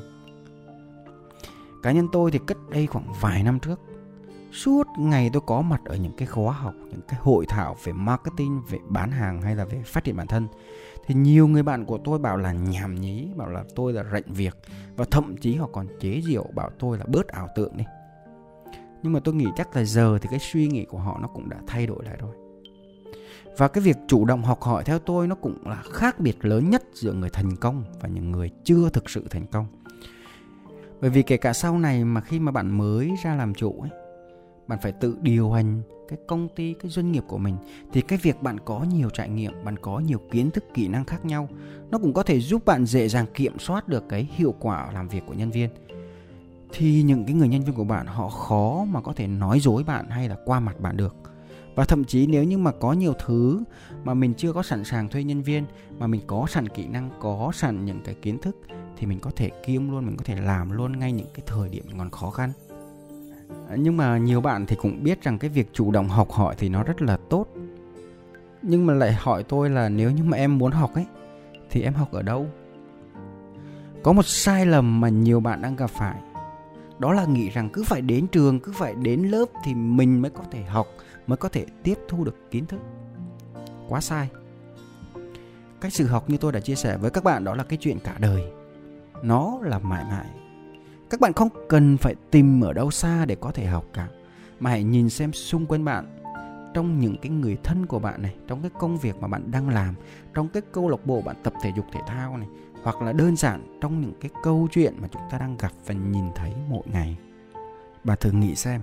Cá 1.82 1.92
nhân 1.92 2.08
tôi 2.12 2.30
thì 2.30 2.38
cách 2.46 2.58
đây 2.70 2.86
khoảng 2.86 3.12
vài 3.20 3.42
năm 3.42 3.58
trước, 3.60 3.80
suốt 4.52 4.86
ngày 4.98 5.30
tôi 5.32 5.42
có 5.46 5.62
mặt 5.62 5.80
ở 5.84 5.96
những 5.96 6.12
cái 6.16 6.26
khóa 6.26 6.52
học, 6.52 6.74
những 6.90 7.00
cái 7.08 7.20
hội 7.22 7.46
thảo 7.48 7.76
về 7.84 7.92
marketing, 7.92 8.62
về 8.70 8.78
bán 8.88 9.10
hàng 9.10 9.42
hay 9.42 9.56
là 9.56 9.64
về 9.64 9.82
phát 9.86 10.04
triển 10.04 10.16
bản 10.16 10.26
thân. 10.26 10.48
Thì 11.06 11.14
nhiều 11.14 11.48
người 11.48 11.62
bạn 11.62 11.84
của 11.84 11.98
tôi 12.04 12.18
bảo 12.18 12.36
là 12.36 12.52
nhảm 12.52 13.00
nhí, 13.00 13.28
bảo 13.36 13.48
là 13.48 13.64
tôi 13.74 13.92
là 13.92 14.04
rệnh 14.12 14.32
việc, 14.32 14.56
và 14.96 15.04
thậm 15.10 15.36
chí 15.36 15.54
họ 15.54 15.68
còn 15.72 15.86
chế 16.00 16.20
giễu 16.24 16.44
bảo 16.54 16.70
tôi 16.78 16.98
là 16.98 17.04
bớt 17.08 17.28
ảo 17.28 17.48
tượng 17.56 17.76
đi. 17.76 17.84
Nhưng 19.02 19.12
mà 19.12 19.20
tôi 19.20 19.34
nghĩ 19.34 19.46
chắc 19.56 19.76
là 19.76 19.84
giờ 19.84 20.18
thì 20.22 20.28
cái 20.30 20.38
suy 20.38 20.66
nghĩ 20.66 20.84
của 20.84 20.98
họ 20.98 21.18
nó 21.22 21.28
cũng 21.28 21.48
đã 21.48 21.56
thay 21.66 21.86
đổi 21.86 22.04
lại 22.04 22.16
rồi 22.20 22.34
và 23.56 23.68
cái 23.68 23.82
việc 23.82 23.96
chủ 24.08 24.24
động 24.24 24.42
học 24.42 24.62
hỏi 24.62 24.84
theo 24.84 24.98
tôi 24.98 25.26
nó 25.26 25.34
cũng 25.34 25.66
là 25.66 25.82
khác 25.92 26.20
biệt 26.20 26.44
lớn 26.44 26.70
nhất 26.70 26.82
giữa 26.94 27.12
người 27.12 27.30
thành 27.30 27.56
công 27.56 27.84
và 28.00 28.08
những 28.08 28.32
người 28.32 28.50
chưa 28.64 28.88
thực 28.88 29.10
sự 29.10 29.26
thành 29.30 29.46
công. 29.46 29.66
Bởi 31.00 31.10
vì 31.10 31.22
kể 31.22 31.36
cả 31.36 31.52
sau 31.52 31.78
này 31.78 32.04
mà 32.04 32.20
khi 32.20 32.40
mà 32.40 32.52
bạn 32.52 32.78
mới 32.78 33.10
ra 33.24 33.34
làm 33.34 33.54
chủ 33.54 33.80
ấy, 33.80 33.90
bạn 34.66 34.78
phải 34.82 34.92
tự 34.92 35.16
điều 35.20 35.52
hành 35.52 35.82
cái 36.08 36.18
công 36.28 36.48
ty, 36.48 36.74
cái 36.74 36.90
doanh 36.90 37.12
nghiệp 37.12 37.24
của 37.28 37.38
mình, 37.38 37.56
thì 37.92 38.00
cái 38.00 38.18
việc 38.22 38.42
bạn 38.42 38.60
có 38.60 38.84
nhiều 38.94 39.10
trải 39.10 39.28
nghiệm, 39.28 39.64
bạn 39.64 39.78
có 39.78 39.98
nhiều 39.98 40.20
kiến 40.30 40.50
thức, 40.50 40.64
kỹ 40.74 40.88
năng 40.88 41.04
khác 41.04 41.24
nhau, 41.24 41.48
nó 41.90 41.98
cũng 41.98 42.12
có 42.12 42.22
thể 42.22 42.40
giúp 42.40 42.64
bạn 42.64 42.86
dễ 42.86 43.08
dàng 43.08 43.26
kiểm 43.34 43.58
soát 43.58 43.88
được 43.88 44.04
cái 44.08 44.28
hiệu 44.32 44.54
quả 44.60 44.92
làm 44.92 45.08
việc 45.08 45.22
của 45.26 45.34
nhân 45.34 45.50
viên. 45.50 45.70
Thì 46.72 47.02
những 47.02 47.24
cái 47.24 47.34
người 47.34 47.48
nhân 47.48 47.62
viên 47.64 47.74
của 47.74 47.84
bạn 47.84 48.06
họ 48.06 48.28
khó 48.28 48.84
mà 48.88 49.00
có 49.00 49.12
thể 49.12 49.26
nói 49.26 49.60
dối 49.60 49.84
bạn 49.84 50.10
hay 50.10 50.28
là 50.28 50.36
qua 50.44 50.60
mặt 50.60 50.80
bạn 50.80 50.96
được 50.96 51.16
và 51.74 51.84
thậm 51.84 52.04
chí 52.04 52.26
nếu 52.26 52.44
như 52.44 52.58
mà 52.58 52.72
có 52.72 52.92
nhiều 52.92 53.14
thứ 53.26 53.62
mà 54.04 54.14
mình 54.14 54.34
chưa 54.34 54.52
có 54.52 54.62
sẵn 54.62 54.84
sàng 54.84 55.08
thuê 55.08 55.24
nhân 55.24 55.42
viên, 55.42 55.64
mà 55.98 56.06
mình 56.06 56.20
có 56.26 56.46
sẵn 56.48 56.68
kỹ 56.68 56.86
năng, 56.86 57.10
có 57.20 57.50
sẵn 57.54 57.84
những 57.84 58.00
cái 58.04 58.14
kiến 58.14 58.38
thức, 58.38 58.56
thì 58.96 59.06
mình 59.06 59.20
có 59.20 59.30
thể 59.36 59.50
kiêm 59.66 59.90
luôn, 59.90 60.06
mình 60.06 60.16
có 60.16 60.24
thể 60.24 60.40
làm 60.40 60.70
luôn 60.70 60.98
ngay 60.98 61.12
những 61.12 61.26
cái 61.34 61.42
thời 61.46 61.68
điểm 61.68 61.84
còn 61.98 62.10
khó 62.10 62.30
khăn. 62.30 62.52
Nhưng 63.76 63.96
mà 63.96 64.18
nhiều 64.18 64.40
bạn 64.40 64.66
thì 64.66 64.76
cũng 64.76 65.02
biết 65.02 65.22
rằng 65.22 65.38
cái 65.38 65.50
việc 65.50 65.68
chủ 65.72 65.90
động 65.90 66.08
học 66.08 66.30
hỏi 66.30 66.54
thì 66.58 66.68
nó 66.68 66.82
rất 66.82 67.02
là 67.02 67.16
tốt. 67.30 67.46
Nhưng 68.62 68.86
mà 68.86 68.94
lại 68.94 69.12
hỏi 69.12 69.44
tôi 69.44 69.70
là 69.70 69.88
nếu 69.88 70.10
như 70.10 70.24
mà 70.24 70.36
em 70.36 70.58
muốn 70.58 70.72
học 70.72 70.94
ấy, 70.94 71.06
thì 71.70 71.82
em 71.82 71.94
học 71.94 72.12
ở 72.12 72.22
đâu? 72.22 72.46
Có 74.02 74.12
một 74.12 74.26
sai 74.26 74.66
lầm 74.66 75.00
mà 75.00 75.08
nhiều 75.08 75.40
bạn 75.40 75.62
đang 75.62 75.76
gặp 75.76 75.90
phải. 75.90 76.16
Đó 76.98 77.12
là 77.12 77.24
nghĩ 77.24 77.50
rằng 77.50 77.70
cứ 77.72 77.84
phải 77.84 78.00
đến 78.00 78.26
trường, 78.26 78.60
cứ 78.60 78.72
phải 78.72 78.94
đến 78.94 79.22
lớp 79.22 79.44
thì 79.64 79.74
mình 79.74 80.22
mới 80.22 80.30
có 80.30 80.42
thể 80.50 80.62
học 80.62 80.86
mới 81.26 81.36
có 81.36 81.48
thể 81.48 81.66
tiếp 81.82 81.98
thu 82.08 82.24
được 82.24 82.50
kiến 82.50 82.66
thức. 82.66 82.80
Quá 83.88 84.00
sai. 84.00 84.28
Cách 85.80 85.92
sự 85.92 86.06
học 86.06 86.30
như 86.30 86.36
tôi 86.36 86.52
đã 86.52 86.60
chia 86.60 86.74
sẻ 86.74 86.96
với 86.96 87.10
các 87.10 87.24
bạn 87.24 87.44
đó 87.44 87.54
là 87.54 87.64
cái 87.64 87.78
chuyện 87.82 87.98
cả 87.98 88.16
đời. 88.18 88.42
Nó 89.22 89.58
là 89.62 89.78
mãi 89.78 90.04
mãi. 90.04 90.26
Các 91.10 91.20
bạn 91.20 91.32
không 91.32 91.48
cần 91.68 91.96
phải 91.96 92.14
tìm 92.30 92.60
ở 92.60 92.72
đâu 92.72 92.90
xa 92.90 93.24
để 93.24 93.34
có 93.34 93.50
thể 93.50 93.66
học 93.66 93.84
cả, 93.92 94.08
mà 94.60 94.70
hãy 94.70 94.84
nhìn 94.84 95.10
xem 95.10 95.32
xung 95.32 95.66
quanh 95.66 95.84
bạn, 95.84 96.18
trong 96.74 96.98
những 96.98 97.16
cái 97.22 97.30
người 97.30 97.56
thân 97.62 97.86
của 97.86 97.98
bạn 97.98 98.22
này, 98.22 98.34
trong 98.46 98.62
cái 98.62 98.70
công 98.78 98.98
việc 98.98 99.16
mà 99.20 99.28
bạn 99.28 99.50
đang 99.50 99.68
làm, 99.68 99.94
trong 100.34 100.48
cái 100.48 100.62
câu 100.72 100.88
lạc 100.88 101.06
bộ 101.06 101.22
bạn 101.22 101.36
tập 101.42 101.52
thể 101.62 101.72
dục 101.76 101.86
thể 101.92 102.00
thao 102.06 102.36
này, 102.36 102.48
hoặc 102.82 103.02
là 103.02 103.12
đơn 103.12 103.36
giản 103.36 103.78
trong 103.80 104.00
những 104.00 104.12
cái 104.20 104.30
câu 104.42 104.68
chuyện 104.72 104.94
mà 105.00 105.08
chúng 105.12 105.22
ta 105.30 105.38
đang 105.38 105.56
gặp 105.56 105.72
và 105.86 105.94
nhìn 105.94 106.24
thấy 106.34 106.52
mỗi 106.68 106.82
ngày. 106.92 107.16
Bà 108.04 108.16
thử 108.16 108.30
nghĩ 108.30 108.54
xem 108.54 108.80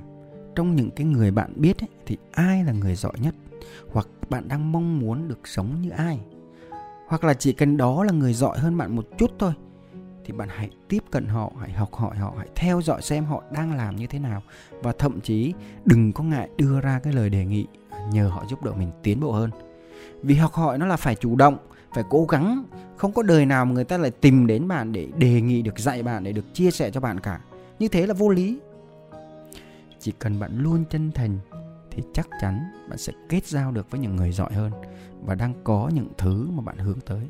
trong 0.56 0.75
những 0.75 0.91
cái 0.91 1.08
người 1.08 1.32
bạn 1.32 1.53
biết 1.56 1.79
ấy, 1.84 1.89
thì 2.06 2.18
ai 2.32 2.63
là 2.63 2.72
người 2.72 2.96
giỏi 2.96 3.13
nhất? 3.22 3.36
Hoặc 3.91 4.08
bạn 4.29 4.48
đang 4.48 4.72
mong 4.72 5.00
muốn 5.00 5.27
được 5.27 5.48
sống 5.48 5.82
như 5.82 5.89
ai? 5.89 6.20
Hoặc 7.08 7.24
là 7.24 7.34
chỉ 7.34 7.53
cần 7.53 7.77
đó 7.77 8.03
là 8.03 8.12
người 8.12 8.34
giỏi 8.34 8.60
hơn 8.60 8.77
bạn 8.77 8.96
một 8.96 9.06
chút 9.18 9.32
thôi 9.39 9.53
thì 10.29 10.34
bạn 10.34 10.50
hãy 10.51 10.70
tiếp 10.88 11.03
cận 11.12 11.25
họ 11.25 11.51
hãy 11.60 11.72
học 11.72 11.94
hỏi 11.94 12.18
họ 12.18 12.34
hãy 12.38 12.48
theo 12.56 12.82
dõi 12.82 13.01
xem 13.01 13.25
họ 13.25 13.44
đang 13.51 13.75
làm 13.75 13.96
như 13.96 14.08
thế 14.08 14.20
nào. 14.20 14.44
Và 14.82 14.91
thậm 14.91 15.22
chí 15.22 15.53
đừng 15.86 16.13
có 16.13 16.24
ngại 16.24 16.50
đưa 16.58 16.82
ra 16.82 17.00
cái 17.03 17.13
lời 17.13 17.29
đề 17.29 17.46
nghị 17.46 17.65
nhờ 18.12 18.27
họ 18.27 18.46
giúp 18.50 18.63
đỡ 18.63 18.72
mình 18.72 18.91
tiến 19.03 19.20
bộ 19.20 19.32
hơn. 19.32 19.50
Vì 20.24 20.36
học 20.36 20.53
hỏi 20.53 20.77
nó 20.77 20.86
là 20.86 20.98
phải 20.98 21.15
chủ 21.15 21.36
động 21.36 21.58
phải 21.94 22.03
cố 22.10 22.25
gắng. 22.25 22.63
Không 22.98 23.13
có 23.13 23.24
đời 23.24 23.46
nào 23.46 23.65
mà 23.65 23.74
người 23.74 23.84
ta 23.84 23.98
lại 23.98 24.12
tìm 24.12 24.48
đến 24.48 24.68
bạn 24.68 24.91
để 24.91 25.08
đề 25.18 25.41
nghị 25.41 25.62
được 25.62 25.79
dạy 25.79 26.03
bạn 26.03 26.24
để 26.24 26.32
được 26.32 26.53
chia 26.53 26.72
sẻ 26.72 26.91
cho 26.91 27.00
bạn 27.00 27.20
cả. 27.20 27.39
Như 27.79 27.88
thế 27.88 28.08
là 28.08 28.13
vô 28.13 28.29
lý 28.29 28.60
chỉ 30.00 30.12
cần 30.20 30.39
bạn 30.39 30.58
luôn 30.58 30.84
chân 30.89 31.12
thành 31.12 31.38
thì 31.91 32.03
chắc 32.13 32.27
chắn 32.41 32.72
bạn 32.89 32.98
sẽ 32.98 33.13
kết 33.29 33.46
giao 33.46 33.72
được 33.72 33.91
với 33.91 34.00
những 34.00 34.15
người 34.15 34.32
giỏi 34.32 34.53
hơn 34.53 34.72
và 35.25 35.36
đang 35.36 35.53
có 35.63 35.91
những 35.94 36.08
thứ 36.18 36.48
mà 36.51 36.62
bạn 36.62 36.77
hướng 36.77 37.00
tới. 37.00 37.27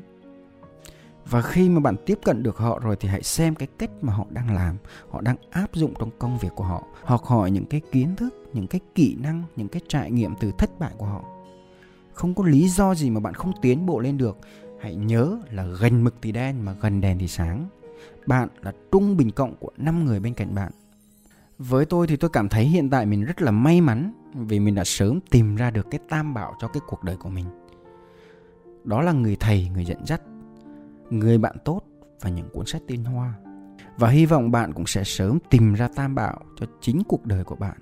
Và 1.26 1.42
khi 1.42 1.68
mà 1.68 1.80
bạn 1.80 1.96
tiếp 2.06 2.18
cận 2.24 2.42
được 2.42 2.56
họ 2.56 2.78
rồi 2.78 2.96
thì 3.00 3.08
hãy 3.08 3.22
xem 3.22 3.54
cái 3.54 3.68
cách 3.78 3.90
mà 4.00 4.12
họ 4.12 4.26
đang 4.30 4.54
làm, 4.54 4.76
họ 5.10 5.20
đang 5.20 5.36
áp 5.50 5.74
dụng 5.74 5.94
trong 5.98 6.10
công 6.18 6.38
việc 6.38 6.52
của 6.56 6.64
họ, 6.64 6.82
học 7.04 7.24
hỏi 7.24 7.50
những 7.50 7.66
cái 7.66 7.80
kiến 7.92 8.16
thức, 8.16 8.34
những 8.52 8.66
cái 8.66 8.80
kỹ 8.94 9.16
năng, 9.20 9.44
những 9.56 9.68
cái 9.68 9.82
trải 9.88 10.10
nghiệm 10.10 10.34
từ 10.40 10.52
thất 10.58 10.78
bại 10.78 10.92
của 10.98 11.06
họ. 11.06 11.24
Không 12.12 12.34
có 12.34 12.44
lý 12.44 12.68
do 12.68 12.94
gì 12.94 13.10
mà 13.10 13.20
bạn 13.20 13.34
không 13.34 13.52
tiến 13.62 13.86
bộ 13.86 14.00
lên 14.00 14.18
được. 14.18 14.38
Hãy 14.80 14.94
nhớ 14.94 15.38
là 15.50 15.64
gần 15.64 16.04
mực 16.04 16.14
thì 16.22 16.32
đen 16.32 16.64
mà 16.64 16.72
gần 16.80 17.00
đèn 17.00 17.18
thì 17.18 17.28
sáng. 17.28 17.68
Bạn 18.26 18.48
là 18.62 18.72
trung 18.92 19.16
bình 19.16 19.30
cộng 19.30 19.56
của 19.56 19.70
5 19.76 20.04
người 20.04 20.20
bên 20.20 20.34
cạnh 20.34 20.54
bạn 20.54 20.72
với 21.68 21.84
tôi 21.84 22.06
thì 22.06 22.16
tôi 22.16 22.30
cảm 22.30 22.48
thấy 22.48 22.64
hiện 22.64 22.90
tại 22.90 23.06
mình 23.06 23.24
rất 23.24 23.42
là 23.42 23.50
may 23.50 23.80
mắn 23.80 24.12
vì 24.34 24.60
mình 24.60 24.74
đã 24.74 24.84
sớm 24.84 25.20
tìm 25.30 25.56
ra 25.56 25.70
được 25.70 25.86
cái 25.90 26.00
tam 26.08 26.34
bảo 26.34 26.54
cho 26.60 26.68
cái 26.68 26.80
cuộc 26.86 27.04
đời 27.04 27.16
của 27.16 27.28
mình. 27.28 27.46
Đó 28.84 29.02
là 29.02 29.12
người 29.12 29.36
thầy, 29.40 29.68
người 29.68 29.84
dẫn 29.84 30.06
dắt, 30.06 30.22
người 31.10 31.38
bạn 31.38 31.56
tốt 31.64 31.80
và 32.20 32.30
những 32.30 32.48
cuốn 32.52 32.66
sách 32.66 32.82
tiên 32.86 33.04
hoa. 33.04 33.34
Và 33.96 34.08
hy 34.08 34.26
vọng 34.26 34.50
bạn 34.50 34.72
cũng 34.72 34.86
sẽ 34.86 35.04
sớm 35.04 35.38
tìm 35.50 35.74
ra 35.74 35.88
tam 35.94 36.14
bảo 36.14 36.40
cho 36.56 36.66
chính 36.80 37.02
cuộc 37.08 37.26
đời 37.26 37.44
của 37.44 37.56
bạn. 37.56 37.76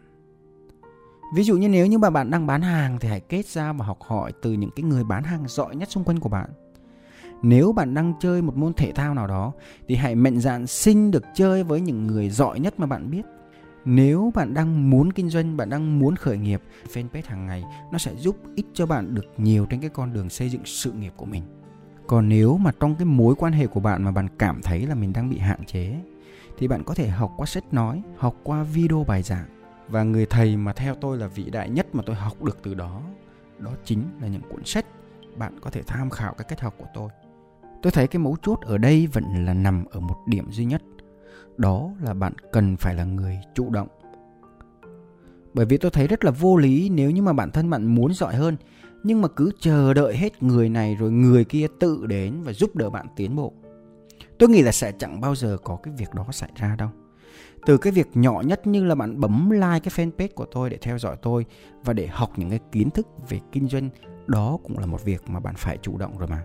Ví 1.35 1.42
dụ 1.42 1.56
như 1.56 1.68
nếu 1.68 1.87
như 1.87 1.99
mà 1.99 2.11
bạn 2.11 2.30
đang 2.30 2.47
bán 2.47 2.62
hàng 2.62 2.99
thì 3.00 3.08
hãy 3.08 3.20
kết 3.20 3.47
giao 3.47 3.75
và 3.75 3.85
học 3.85 3.99
hỏi 4.02 4.32
từ 4.42 4.52
những 4.52 4.70
cái 4.76 4.85
người 4.85 5.04
bán 5.04 5.23
hàng 5.23 5.44
giỏi 5.49 5.76
nhất 5.76 5.90
xung 5.90 6.04
quanh 6.04 6.20
của 6.20 6.28
bạn. 6.28 6.50
Nếu 7.42 7.73
bạn 7.73 7.94
đang 7.94 8.14
chơi 8.20 8.42
một 8.42 8.56
môn 8.56 8.73
thể 8.73 8.92
thao 8.92 9.14
nào 9.14 9.26
đó 9.26 9.52
thì 9.88 9.94
hãy 9.94 10.14
mạnh 10.14 10.40
dạn 10.40 10.66
xin 10.66 11.11
được 11.11 11.25
chơi 11.35 11.64
với 11.64 11.80
những 11.80 12.06
người 12.06 12.30
giỏi 12.30 12.61
nhất 12.61 12.80
mà 12.80 12.87
bạn 12.87 13.11
biết 13.11 13.23
nếu 13.88 14.33
bạn 14.35 14.54
đang 14.54 14.90
muốn 14.90 15.12
kinh 15.12 15.28
doanh, 15.28 15.57
bạn 15.57 15.71
đang 15.71 15.99
muốn 15.99 16.16
khởi 16.16 16.38
nghiệp, 16.38 16.62
fanpage 16.92 17.23
hàng 17.25 17.47
ngày 17.47 17.64
nó 17.92 17.99
sẽ 17.99 18.14
giúp 18.16 18.37
ích 18.54 18.66
cho 18.75 18.87
bạn 18.87 19.14
được 19.14 19.26
nhiều 19.37 19.66
trên 19.71 19.80
cái 19.80 19.90
con 19.90 20.12
đường 20.12 20.30
xây 20.30 20.49
dựng 20.49 20.62
sự 20.64 20.92
nghiệp 20.92 21.12
của 21.16 21.26
mình. 21.26 21.42
Còn 22.07 22.28
nếu 22.28 22.59
mà 22.59 22.71
trong 22.80 22.95
cái 22.97 23.04
mối 23.04 23.35
quan 23.35 23.52
hệ 23.52 23.66
của 23.66 23.80
bạn 23.80 24.02
mà 24.02 24.11
bạn 24.11 24.28
cảm 24.38 24.61
thấy 24.62 24.87
là 24.87 24.95
mình 24.95 25.12
đang 25.12 25.30
bị 25.30 25.38
hạn 25.38 25.64
chế, 25.64 25.95
thì 26.59 26.68
bạn 26.68 26.85
có 26.85 26.95
thể 26.95 27.09
học 27.09 27.33
qua 27.37 27.47
sách 27.47 27.75
nói, 27.75 28.02
học 28.16 28.35
qua 28.42 28.62
video 28.62 29.04
bài 29.04 29.23
giảng. 29.23 29.47
Và 29.88 30.02
người 30.02 30.26
thầy 30.26 30.57
mà 30.57 30.73
theo 30.73 30.95
tôi 30.95 31.18
là 31.18 31.26
vĩ 31.26 31.50
đại 31.50 31.71
nhất 31.71 31.95
mà 31.95 32.02
tôi 32.07 32.16
học 32.16 32.42
được 32.42 32.59
từ 32.62 32.75
đó 32.75 33.02
đó 33.59 33.71
chính 33.85 34.02
là 34.21 34.28
những 34.28 34.42
cuốn 34.50 34.64
sách 34.64 34.87
bạn 35.37 35.61
có 35.61 35.71
thể 35.71 35.83
tham 35.87 36.11
khảo 36.11 36.35
cái 36.35 36.45
cách 36.49 36.61
học 36.61 36.75
của 36.78 36.87
tôi. 36.95 37.11
Tôi 37.83 37.92
thấy 37.92 38.07
cái 38.07 38.21
mấu 38.21 38.37
chốt 38.42 38.59
ở 38.61 38.78
đây 38.78 39.07
vẫn 39.07 39.25
là 39.45 39.54
nằm 39.54 39.85
ở 39.90 40.00
một 40.00 40.16
điểm 40.26 40.50
duy 40.50 40.64
nhất 40.64 40.83
đó 41.58 41.90
là 42.02 42.14
bạn 42.14 42.32
cần 42.52 42.76
phải 42.76 42.94
là 42.94 43.04
người 43.04 43.38
chủ 43.54 43.70
động. 43.70 43.88
Bởi 45.54 45.66
vì 45.66 45.76
tôi 45.76 45.90
thấy 45.90 46.06
rất 46.06 46.24
là 46.24 46.30
vô 46.30 46.56
lý 46.56 46.88
nếu 46.88 47.10
như 47.10 47.22
mà 47.22 47.32
bản 47.32 47.50
thân 47.50 47.70
bạn 47.70 47.94
muốn 47.94 48.14
giỏi 48.14 48.34
hơn, 48.34 48.56
nhưng 49.02 49.22
mà 49.22 49.28
cứ 49.28 49.50
chờ 49.60 49.94
đợi 49.94 50.16
hết 50.16 50.42
người 50.42 50.68
này 50.68 50.94
rồi 50.94 51.10
người 51.10 51.44
kia 51.44 51.66
tự 51.80 52.06
đến 52.06 52.42
và 52.42 52.52
giúp 52.52 52.76
đỡ 52.76 52.90
bạn 52.90 53.06
tiến 53.16 53.36
bộ. 53.36 53.52
Tôi 54.38 54.48
nghĩ 54.48 54.62
là 54.62 54.72
sẽ 54.72 54.92
chẳng 54.98 55.20
bao 55.20 55.34
giờ 55.34 55.56
có 55.64 55.76
cái 55.82 55.94
việc 55.96 56.14
đó 56.14 56.26
xảy 56.30 56.50
ra 56.56 56.76
đâu. 56.78 56.88
Từ 57.66 57.78
cái 57.78 57.92
việc 57.92 58.08
nhỏ 58.14 58.42
nhất 58.46 58.66
như 58.66 58.84
là 58.84 58.94
bạn 58.94 59.20
bấm 59.20 59.50
like 59.50 59.80
cái 59.80 60.10
fanpage 60.10 60.34
của 60.34 60.46
tôi 60.52 60.70
để 60.70 60.78
theo 60.80 60.98
dõi 60.98 61.16
tôi 61.22 61.46
và 61.84 61.92
để 61.92 62.06
học 62.06 62.30
những 62.36 62.50
cái 62.50 62.60
kiến 62.72 62.90
thức 62.90 63.06
về 63.28 63.40
kinh 63.52 63.68
doanh, 63.68 63.90
đó 64.26 64.58
cũng 64.62 64.78
là 64.78 64.86
một 64.86 65.04
việc 65.04 65.22
mà 65.26 65.40
bạn 65.40 65.54
phải 65.56 65.78
chủ 65.82 65.98
động 65.98 66.18
rồi 66.18 66.28
mà. 66.28 66.42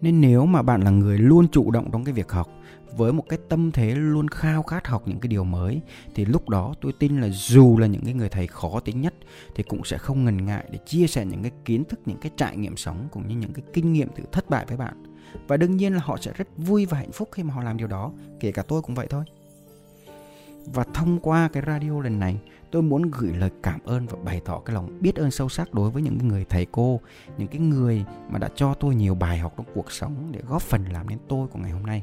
Nên 0.00 0.20
nếu 0.20 0.46
mà 0.46 0.62
bạn 0.62 0.80
là 0.80 0.90
người 0.90 1.18
luôn 1.18 1.48
chủ 1.48 1.70
động 1.70 1.90
trong 1.92 2.04
cái 2.04 2.14
việc 2.14 2.32
học 2.32 2.48
với 2.96 3.12
một 3.12 3.24
cái 3.28 3.38
tâm 3.48 3.72
thế 3.72 3.94
luôn 3.94 4.28
khao 4.28 4.62
khát 4.62 4.86
học 4.86 5.02
những 5.06 5.20
cái 5.20 5.28
điều 5.28 5.44
mới, 5.44 5.80
thì 6.14 6.24
lúc 6.24 6.48
đó 6.48 6.74
tôi 6.80 6.92
tin 6.98 7.20
là 7.20 7.28
dù 7.32 7.78
là 7.78 7.86
những 7.86 8.04
cái 8.04 8.14
người 8.14 8.28
thầy 8.28 8.46
khó 8.46 8.80
tính 8.80 9.00
nhất, 9.00 9.14
thì 9.54 9.62
cũng 9.62 9.84
sẽ 9.84 9.98
không 9.98 10.24
ngần 10.24 10.46
ngại 10.46 10.64
để 10.70 10.78
chia 10.86 11.06
sẻ 11.06 11.24
những 11.24 11.42
cái 11.42 11.52
kiến 11.64 11.84
thức, 11.84 12.00
những 12.06 12.18
cái 12.18 12.32
trải 12.36 12.56
nghiệm 12.56 12.76
sống 12.76 13.08
cũng 13.10 13.28
như 13.28 13.36
những 13.36 13.52
cái 13.52 13.64
kinh 13.72 13.92
nghiệm 13.92 14.08
từ 14.16 14.24
thất 14.32 14.50
bại 14.50 14.66
với 14.68 14.76
bạn. 14.76 15.02
Và 15.48 15.56
đương 15.56 15.76
nhiên 15.76 15.94
là 15.94 16.00
họ 16.04 16.16
sẽ 16.20 16.32
rất 16.36 16.48
vui 16.56 16.86
và 16.86 16.98
hạnh 16.98 17.12
phúc 17.12 17.28
khi 17.32 17.42
mà 17.42 17.54
họ 17.54 17.62
làm 17.62 17.76
điều 17.76 17.86
đó, 17.88 18.12
kể 18.40 18.52
cả 18.52 18.62
tôi 18.62 18.82
cũng 18.82 18.94
vậy 18.94 19.06
thôi. 19.10 19.24
Và 20.66 20.84
thông 20.94 21.20
qua 21.20 21.48
cái 21.52 21.62
radio 21.66 22.00
lần 22.00 22.18
này, 22.18 22.38
tôi 22.70 22.82
muốn 22.82 23.10
gửi 23.10 23.32
lời 23.32 23.50
cảm 23.62 23.80
ơn 23.84 24.06
và 24.06 24.18
bày 24.24 24.40
tỏ 24.44 24.58
cái 24.58 24.74
lòng 24.74 24.98
biết 25.00 25.16
ơn 25.16 25.30
sâu 25.30 25.48
sắc 25.48 25.74
đối 25.74 25.90
với 25.90 26.02
những 26.02 26.28
người 26.28 26.44
thầy 26.48 26.66
cô, 26.72 27.00
những 27.38 27.48
cái 27.48 27.60
người 27.60 28.04
mà 28.30 28.38
đã 28.38 28.48
cho 28.54 28.74
tôi 28.74 28.94
nhiều 28.94 29.14
bài 29.14 29.38
học 29.38 29.54
trong 29.56 29.66
cuộc 29.74 29.92
sống 29.92 30.28
để 30.30 30.40
góp 30.48 30.62
phần 30.62 30.84
làm 30.84 31.08
nên 31.08 31.18
tôi 31.28 31.48
của 31.48 31.58
ngày 31.58 31.70
hôm 31.70 31.82
nay 31.82 32.02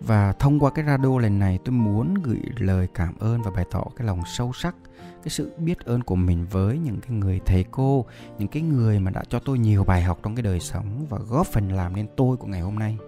và 0.00 0.32
thông 0.32 0.60
qua 0.60 0.70
cái 0.70 0.84
radio 0.84 1.18
lần 1.18 1.38
này, 1.38 1.58
tôi 1.64 1.72
muốn 1.72 2.14
gửi 2.14 2.40
lời 2.58 2.88
cảm 2.94 3.14
ơn 3.18 3.42
và 3.42 3.50
bày 3.50 3.64
tỏ 3.70 3.84
cái 3.96 4.06
lòng 4.06 4.20
sâu 4.36 4.52
sắc, 4.52 4.76
cái 4.98 5.28
sự 5.28 5.52
biết 5.58 5.78
ơn 5.84 6.02
của 6.02 6.16
mình 6.16 6.46
với 6.50 6.78
những 6.78 7.00
cái 7.00 7.10
người 7.10 7.40
thầy 7.46 7.64
cô, 7.70 8.04
những 8.38 8.48
cái 8.48 8.62
người 8.62 9.00
mà 9.00 9.10
đã 9.10 9.22
cho 9.28 9.38
tôi 9.38 9.58
nhiều 9.58 9.84
bài 9.84 10.02
học 10.02 10.18
trong 10.22 10.34
cái 10.34 10.42
đời 10.42 10.60
sống 10.60 11.06
và 11.08 11.18
góp 11.28 11.46
phần 11.46 11.72
làm 11.72 11.96
nên 11.96 12.06
tôi 12.16 12.36
của 12.36 12.46
ngày 12.46 12.60
hôm 12.60 12.78
nay. 12.78 12.98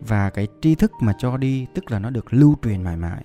Và 0.00 0.30
cái 0.30 0.48
tri 0.60 0.74
thức 0.74 0.92
mà 1.00 1.12
cho 1.18 1.36
đi, 1.36 1.66
tức 1.74 1.90
là 1.90 1.98
nó 1.98 2.10
được 2.10 2.34
lưu 2.34 2.56
truyền 2.62 2.82
mãi 2.82 2.96
mãi. 2.96 3.24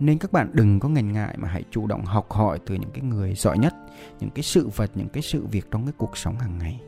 Nên 0.00 0.18
các 0.18 0.32
bạn 0.32 0.50
đừng 0.52 0.80
có 0.80 0.88
ngần 0.88 1.12
ngại 1.12 1.36
mà 1.38 1.48
hãy 1.48 1.64
chủ 1.70 1.86
động 1.86 2.04
học 2.04 2.32
hỏi 2.32 2.58
từ 2.66 2.74
những 2.74 2.90
cái 2.90 3.02
người 3.02 3.34
giỏi 3.34 3.58
nhất, 3.58 3.74
những 4.20 4.30
cái 4.30 4.42
sự 4.42 4.68
vật, 4.68 4.90
những 4.94 5.08
cái 5.08 5.22
sự 5.22 5.46
việc 5.46 5.70
trong 5.70 5.84
cái 5.84 5.92
cuộc 5.96 6.16
sống 6.16 6.36
hàng 6.36 6.58
ngày. 6.58 6.80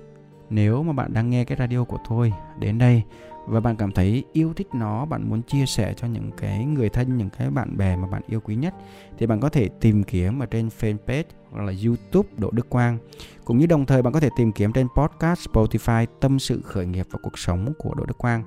Nếu 0.51 0.83
mà 0.83 0.93
bạn 0.93 1.13
đang 1.13 1.31
nghe 1.31 1.45
cái 1.45 1.59
radio 1.59 1.85
của 1.85 1.99
tôi, 2.09 2.33
đến 2.59 2.79
đây 2.79 3.03
và 3.47 3.61
bạn 3.61 3.77
cảm 3.77 3.93
thấy 3.93 4.25
yêu 4.33 4.53
thích 4.53 4.69
nó, 4.75 5.05
bạn 5.05 5.31
muốn 5.31 5.43
chia 5.43 5.67
sẻ 5.67 5.95
cho 5.97 6.07
những 6.07 6.31
cái 6.37 6.65
người 6.65 6.89
thân, 6.89 7.17
những 7.17 7.31
cái 7.31 7.51
bạn 7.51 7.77
bè 7.77 7.97
mà 7.97 8.07
bạn 8.07 8.23
yêu 8.27 8.41
quý 8.41 8.57
nhất, 8.57 8.75
thì 9.19 9.27
bạn 9.27 9.41
có 9.41 9.49
thể 9.49 9.69
tìm 9.69 10.03
kiếm 10.03 10.39
ở 10.39 10.47
trên 10.47 10.69
fanpage 10.81 11.25
hoặc 11.51 11.63
là 11.63 11.73
youtube 11.87 12.29
đỗ 12.39 12.51
đức 12.51 12.69
quang. 12.69 12.99
Cũng 13.45 13.59
như 13.59 13.67
đồng 13.67 13.87
thời, 13.87 14.03
bạn 14.03 14.13
có 14.13 14.21
thể 14.21 14.31
tìm 14.37 14.53
kiếm 14.53 14.73
trên 14.73 14.87
podcast 14.97 15.49
spotify 15.49 16.07
tâm 16.21 16.39
sự 16.39 16.63
khởi 16.63 16.87
nghiệp 16.87 17.07
và 17.11 17.19
cuộc 17.23 17.39
sống 17.39 17.73
của 17.79 17.95
đỗ 17.95 18.05
đức 18.07 18.19
quang. 18.19 18.45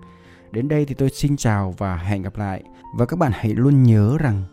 Đến 0.51 0.67
đây 0.67 0.85
thì 0.85 0.95
tôi 0.95 1.09
xin 1.09 1.37
chào 1.37 1.75
và 1.77 1.95
hẹn 1.95 2.21
gặp 2.21 2.37
lại. 2.37 2.63
Và 2.97 3.05
các 3.05 3.19
bạn 3.19 3.31
hãy 3.35 3.53
luôn 3.53 3.83
nhớ 3.83 4.17
rằng, 4.19 4.43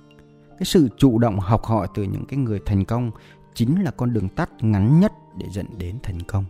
cái 0.59 0.65
sự 0.65 0.89
chủ 0.97 1.19
động 1.19 1.41
học 1.41 1.65
hỏi 1.65 1.89
từ 1.95 2.03
những 2.03 2.27
cái 2.27 2.39
người 2.39 2.61
thành 2.67 2.85
công 2.85 3.11
chính 3.55 3.83
là 3.83 3.91
con 3.91 4.13
đường 4.13 4.29
tắt 4.29 4.51
ngắn 4.61 5.01
nhất 5.01 5.13
để 5.39 5.47
dẫn 5.51 5.67
đến 5.79 5.99
thành 6.03 6.23
công. 6.23 6.45